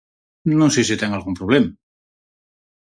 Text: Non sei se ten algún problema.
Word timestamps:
Non 0.59 0.73
sei 0.73 0.83
se 0.89 0.99
ten 1.01 1.11
algún 1.13 1.35
problema. 1.39 1.69